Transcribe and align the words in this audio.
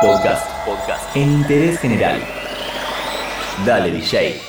Podcast. 0.00 0.48
Podcast. 0.64 1.14
En 1.14 1.30
interés 1.30 1.78
general. 1.78 2.18
Dale, 3.66 3.90
DJ. 3.90 4.40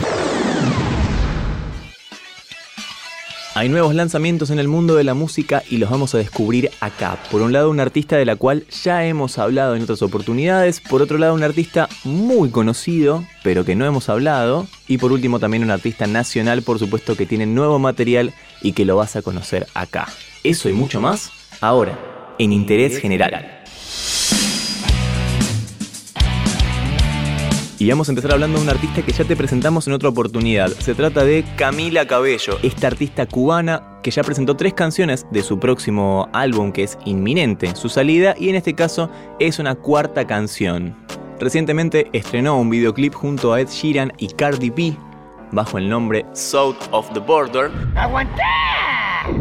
Hay 3.54 3.68
nuevos 3.68 3.94
lanzamientos 3.94 4.50
en 4.50 4.60
el 4.60 4.70
mundo 4.70 4.96
de 4.96 5.04
la 5.04 5.14
música 5.14 5.62
y 5.70 5.76
los 5.76 5.90
vamos 5.90 6.16
a 6.16 6.20
descubrir 6.20 6.72
acá. 6.80 7.18
Por 7.30 7.42
un 7.42 7.52
lado, 7.52 7.70
un 7.70 7.82
artista 7.82 8.16
de 8.16 8.24
la 8.24 8.38
cual 8.38 8.66
ya 8.70 9.06
hemos 9.06 9.38
hablado 9.40 9.76
en 9.76 9.84
otras 9.84 10.02
oportunidades. 10.02 10.80
Por 10.80 11.02
otro 11.02 11.18
lado, 11.18 11.34
un 11.34 11.44
artista 11.44 11.90
muy 12.06 12.50
conocido, 12.50 13.26
pero 13.44 13.66
que 13.66 13.76
no 13.76 13.86
hemos 13.86 14.08
hablado. 14.08 14.68
Y 14.88 15.00
por 15.00 15.12
último, 15.12 15.40
también 15.40 15.64
un 15.64 15.72
artista 15.72 16.08
nacional, 16.08 16.62
por 16.62 16.80
supuesto, 16.80 17.18
que 17.18 17.26
tiene 17.26 17.46
nuevo 17.46 17.78
material 17.78 18.34
y 18.62 18.72
que 18.72 18.86
lo 18.86 18.96
vas 18.96 19.18
a 19.18 19.22
conocer 19.22 19.68
acá. 19.74 20.08
Eso 20.46 20.70
y 20.70 20.74
mucho 20.74 21.02
más, 21.02 21.30
ahora, 21.60 22.00
en 22.40 22.54
Interés 22.54 23.00
General. 23.00 23.61
Y 27.82 27.90
vamos 27.90 28.08
a 28.08 28.12
empezar 28.12 28.34
hablando 28.34 28.60
de 28.60 28.64
un 28.66 28.70
artista 28.70 29.02
que 29.02 29.12
ya 29.12 29.24
te 29.24 29.36
presentamos 29.36 29.88
en 29.88 29.94
otra 29.94 30.10
oportunidad. 30.10 30.68
Se 30.68 30.94
trata 30.94 31.26
de 31.26 31.44
Camila 31.56 32.06
Cabello, 32.06 32.60
esta 32.62 32.86
artista 32.86 33.26
cubana 33.26 33.98
que 34.04 34.12
ya 34.12 34.22
presentó 34.22 34.56
tres 34.56 34.76
canciones 34.76 35.26
de 35.32 35.42
su 35.42 35.60
próximo 35.60 36.30
álbum 36.32 36.72
que 36.72 36.84
es 36.84 37.00
inminente 37.06 37.76
su 37.76 37.90
salida 37.90 38.36
y 38.38 38.50
en 38.50 38.56
este 38.56 38.76
caso 38.76 39.10
es 39.40 39.58
una 39.58 39.74
cuarta 39.74 40.28
canción. 40.28 40.96
Recientemente 41.40 42.08
estrenó 42.14 42.60
un 42.60 42.70
videoclip 42.70 43.16
junto 43.16 43.52
a 43.52 43.62
Ed 43.62 43.70
Sheeran 43.70 44.14
y 44.20 44.28
Cardi 44.28 44.70
B 44.70 44.96
bajo 45.52 45.80
el 45.80 45.90
nombre 45.90 46.24
South 46.34 46.78
of 46.92 47.12
the 47.14 47.20
Border. 47.20 47.72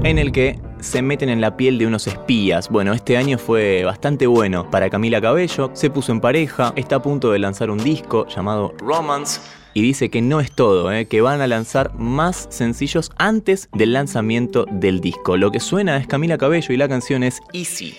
En 0.02 0.18
el 0.18 0.32
que 0.32 0.58
se 0.80 1.02
meten 1.02 1.28
en 1.28 1.40
la 1.40 1.56
piel 1.56 1.78
de 1.78 1.86
unos 1.86 2.06
espías. 2.06 2.68
Bueno, 2.68 2.92
este 2.92 3.16
año 3.16 3.38
fue 3.38 3.84
bastante 3.84 4.26
bueno 4.26 4.70
para 4.70 4.90
Camila 4.90 5.20
Cabello, 5.20 5.70
se 5.74 5.90
puso 5.90 6.12
en 6.12 6.20
pareja, 6.20 6.72
está 6.76 6.96
a 6.96 7.02
punto 7.02 7.32
de 7.32 7.38
lanzar 7.38 7.70
un 7.70 7.78
disco 7.78 8.26
llamado 8.28 8.74
Romance. 8.78 9.40
Y 9.72 9.82
dice 9.82 10.10
que 10.10 10.20
no 10.20 10.40
es 10.40 10.50
todo, 10.50 10.90
¿eh? 10.92 11.06
que 11.06 11.20
van 11.20 11.40
a 11.40 11.46
lanzar 11.46 11.94
más 11.94 12.48
sencillos 12.50 13.10
antes 13.16 13.68
del 13.72 13.92
lanzamiento 13.92 14.66
del 14.68 15.00
disco. 15.00 15.36
Lo 15.36 15.52
que 15.52 15.60
suena 15.60 15.96
es 15.96 16.08
Camila 16.08 16.38
Cabello 16.38 16.74
y 16.74 16.76
la 16.76 16.88
canción 16.88 17.22
es 17.22 17.40
Easy. 17.52 17.96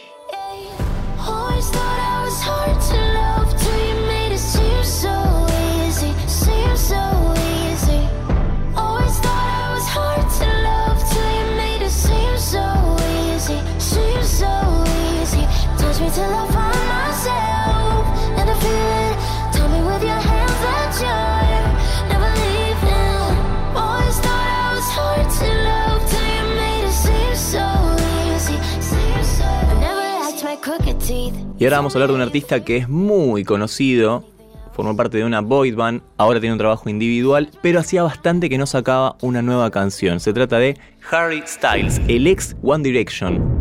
Y 31.61 31.65
ahora 31.65 31.77
vamos 31.77 31.93
a 31.93 31.97
hablar 31.99 32.09
de 32.09 32.15
un 32.15 32.21
artista 32.21 32.63
que 32.63 32.77
es 32.77 32.89
muy 32.89 33.43
conocido, 33.43 34.25
formó 34.73 34.97
parte 34.97 35.19
de 35.19 35.23
una 35.23 35.41
boy 35.41 35.71
band, 35.71 36.01
ahora 36.17 36.39
tiene 36.39 36.53
un 36.53 36.57
trabajo 36.57 36.89
individual, 36.89 37.51
pero 37.61 37.79
hacía 37.79 38.01
bastante 38.01 38.49
que 38.49 38.57
no 38.57 38.65
sacaba 38.65 39.15
una 39.21 39.43
nueva 39.43 39.69
canción. 39.69 40.19
Se 40.19 40.33
trata 40.33 40.57
de 40.57 40.75
Harry 41.11 41.43
Styles, 41.45 42.01
el 42.07 42.25
ex 42.25 42.55
One 42.63 42.83
Direction. 42.83 43.60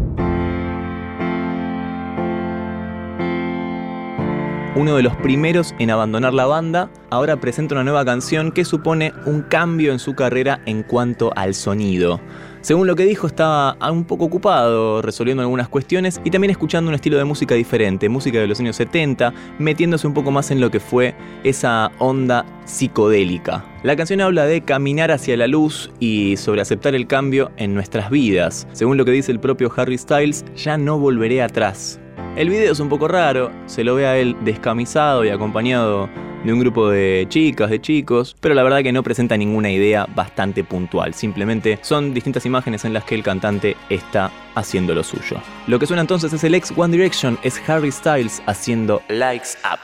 Uno 4.76 4.94
de 4.94 5.02
los 5.02 5.16
primeros 5.16 5.74
en 5.80 5.90
abandonar 5.90 6.32
la 6.32 6.46
banda, 6.46 6.90
ahora 7.10 7.40
presenta 7.40 7.74
una 7.74 7.82
nueva 7.82 8.04
canción 8.04 8.52
que 8.52 8.64
supone 8.64 9.12
un 9.26 9.42
cambio 9.42 9.90
en 9.90 9.98
su 9.98 10.14
carrera 10.14 10.60
en 10.64 10.84
cuanto 10.84 11.32
al 11.34 11.54
sonido. 11.54 12.20
Según 12.60 12.86
lo 12.86 12.94
que 12.94 13.04
dijo, 13.04 13.26
estaba 13.26 13.76
un 13.90 14.04
poco 14.04 14.26
ocupado 14.26 15.02
resolviendo 15.02 15.42
algunas 15.42 15.68
cuestiones 15.68 16.20
y 16.22 16.30
también 16.30 16.52
escuchando 16.52 16.88
un 16.88 16.94
estilo 16.94 17.18
de 17.18 17.24
música 17.24 17.56
diferente, 17.56 18.08
música 18.08 18.38
de 18.38 18.46
los 18.46 18.60
años 18.60 18.76
70, 18.76 19.34
metiéndose 19.58 20.06
un 20.06 20.14
poco 20.14 20.30
más 20.30 20.52
en 20.52 20.60
lo 20.60 20.70
que 20.70 20.78
fue 20.78 21.16
esa 21.42 21.90
onda 21.98 22.46
psicodélica. 22.64 23.64
La 23.82 23.96
canción 23.96 24.20
habla 24.20 24.44
de 24.44 24.60
caminar 24.60 25.10
hacia 25.10 25.36
la 25.36 25.48
luz 25.48 25.90
y 25.98 26.36
sobre 26.36 26.60
aceptar 26.60 26.94
el 26.94 27.08
cambio 27.08 27.50
en 27.56 27.74
nuestras 27.74 28.08
vidas. 28.08 28.68
Según 28.72 28.98
lo 28.98 29.04
que 29.04 29.10
dice 29.10 29.32
el 29.32 29.40
propio 29.40 29.72
Harry 29.76 29.98
Styles, 29.98 30.44
ya 30.54 30.78
no 30.78 30.96
volveré 30.96 31.42
atrás. 31.42 31.98
El 32.36 32.48
video 32.48 32.72
es 32.72 32.80
un 32.80 32.88
poco 32.88 33.08
raro, 33.08 33.50
se 33.66 33.82
lo 33.82 33.96
ve 33.96 34.06
a 34.06 34.16
él 34.16 34.36
descamisado 34.42 35.24
y 35.24 35.30
acompañado 35.30 36.08
de 36.44 36.52
un 36.52 36.60
grupo 36.60 36.88
de 36.88 37.26
chicas, 37.28 37.68
de 37.70 37.80
chicos, 37.80 38.36
pero 38.40 38.54
la 38.54 38.62
verdad 38.62 38.82
que 38.82 38.92
no 38.92 39.02
presenta 39.02 39.36
ninguna 39.36 39.70
idea 39.70 40.06
bastante 40.14 40.62
puntual. 40.64 41.12
Simplemente 41.12 41.78
son 41.82 42.14
distintas 42.14 42.46
imágenes 42.46 42.84
en 42.84 42.94
las 42.94 43.04
que 43.04 43.16
el 43.16 43.24
cantante 43.24 43.76
está 43.90 44.30
haciendo 44.54 44.94
lo 44.94 45.02
suyo. 45.02 45.38
Lo 45.66 45.78
que 45.78 45.86
suena 45.86 46.02
entonces 46.02 46.32
es 46.32 46.44
el 46.44 46.54
ex 46.54 46.72
One 46.76 46.96
Direction, 46.96 47.36
es 47.42 47.60
Harry 47.68 47.90
Styles 47.90 48.42
haciendo 48.46 49.02
Likes 49.08 49.50
Up. 49.64 49.80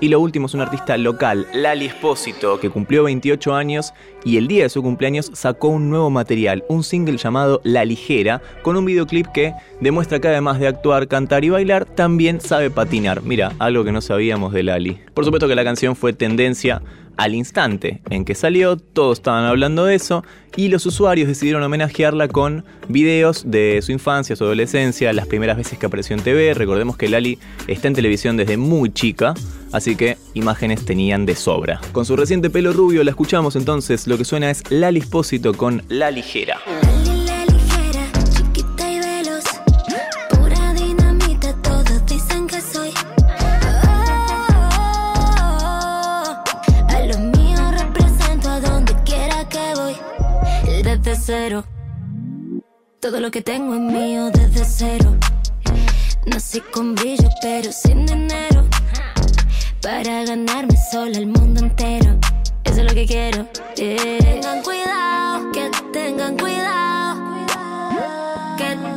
Y 0.00 0.08
lo 0.08 0.20
último 0.20 0.46
es 0.46 0.54
un 0.54 0.60
artista 0.60 0.96
local, 0.96 1.48
Lali 1.52 1.86
Espósito, 1.86 2.60
que 2.60 2.70
cumplió 2.70 3.02
28 3.02 3.52
años 3.52 3.92
y 4.24 4.36
el 4.36 4.46
día 4.46 4.62
de 4.62 4.68
su 4.68 4.80
cumpleaños 4.80 5.32
sacó 5.34 5.68
un 5.68 5.90
nuevo 5.90 6.08
material, 6.08 6.64
un 6.68 6.84
single 6.84 7.16
llamado 7.16 7.60
La 7.64 7.84
Ligera, 7.84 8.40
con 8.62 8.76
un 8.76 8.84
videoclip 8.84 9.26
que 9.26 9.54
demuestra 9.80 10.20
que 10.20 10.28
además 10.28 10.60
de 10.60 10.68
actuar, 10.68 11.08
cantar 11.08 11.44
y 11.44 11.48
bailar, 11.48 11.84
también 11.84 12.40
sabe 12.40 12.70
patinar. 12.70 13.22
Mira, 13.22 13.54
algo 13.58 13.82
que 13.82 13.90
no 13.90 14.00
sabíamos 14.00 14.52
de 14.52 14.62
Lali. 14.62 15.00
Por 15.14 15.24
supuesto 15.24 15.48
que 15.48 15.56
la 15.56 15.64
canción 15.64 15.96
fue 15.96 16.12
tendencia 16.12 16.80
al 17.18 17.34
instante 17.34 18.00
en 18.10 18.24
que 18.24 18.34
salió, 18.34 18.76
todos 18.76 19.18
estaban 19.18 19.44
hablando 19.44 19.84
de 19.84 19.96
eso 19.96 20.24
y 20.56 20.68
los 20.68 20.86
usuarios 20.86 21.28
decidieron 21.28 21.62
homenajearla 21.62 22.28
con 22.28 22.64
videos 22.88 23.42
de 23.50 23.80
su 23.82 23.92
infancia, 23.92 24.36
su 24.36 24.44
adolescencia, 24.44 25.12
las 25.12 25.26
primeras 25.26 25.56
veces 25.56 25.78
que 25.78 25.86
apareció 25.86 26.16
en 26.16 26.22
TV. 26.22 26.54
Recordemos 26.54 26.96
que 26.96 27.08
Lali 27.08 27.38
está 27.66 27.88
en 27.88 27.94
televisión 27.94 28.36
desde 28.36 28.56
muy 28.56 28.90
chica, 28.92 29.34
así 29.72 29.96
que 29.96 30.16
imágenes 30.34 30.84
tenían 30.84 31.26
de 31.26 31.34
sobra. 31.34 31.80
Con 31.92 32.06
su 32.06 32.16
reciente 32.16 32.50
pelo 32.50 32.72
rubio 32.72 33.02
la 33.02 33.10
escuchamos 33.10 33.56
entonces, 33.56 34.06
lo 34.06 34.16
que 34.16 34.24
suena 34.24 34.50
es 34.50 34.62
Lali 34.70 35.00
Espósito 35.00 35.54
con 35.54 35.82
La 35.88 36.12
Ligera. 36.12 36.58
Todo 53.00 53.20
lo 53.20 53.30
que 53.30 53.40
tengo 53.40 53.74
es 53.74 53.80
mío 53.80 54.30
desde 54.30 54.64
cero. 54.64 55.16
Nací 56.26 56.60
con 56.60 56.94
brillo, 56.94 57.28
pero 57.40 57.72
sin 57.72 58.04
dinero. 58.04 58.66
Para 59.80 60.24
ganarme 60.24 60.74
sola 60.90 61.16
el 61.16 61.28
mundo 61.28 61.60
entero. 61.60 62.18
Eso 62.64 62.80
es 62.80 62.84
lo 62.84 62.94
que 62.94 63.06
quiero. 63.06 63.46
Tengan 63.74 64.62
cuidado, 64.62 65.50
que 65.52 65.70
tengan 65.92 66.36
cuidado. 66.36 67.46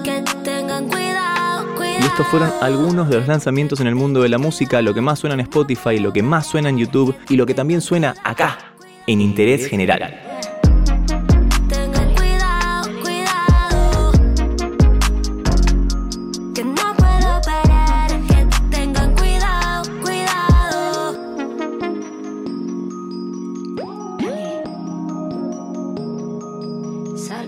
Que, 0.03 0.23
tengan 0.43 0.89
cuidado, 0.89 1.65
Y 1.99 2.03
estos 2.03 2.27
fueron 2.27 2.51
algunos 2.61 3.09
de 3.09 3.17
los 3.17 3.27
lanzamientos 3.27 3.79
en 3.79 3.87
el 3.87 3.95
mundo 3.95 4.21
de 4.21 4.29
la 4.29 4.37
música, 4.37 4.81
lo 4.81 4.93
que 4.93 5.01
más 5.01 5.19
suena 5.19 5.35
en 5.35 5.41
Spotify, 5.41 5.99
lo 5.99 6.11
que 6.11 6.23
más 6.23 6.47
suena 6.47 6.69
en 6.69 6.77
YouTube 6.77 7.15
y 7.29 7.37
lo 7.37 7.45
que 7.45 7.53
también 7.53 7.81
suena 7.81 8.15
acá, 8.23 8.57
en 9.07 9.21
Interés 9.21 9.67
General. 9.67 10.30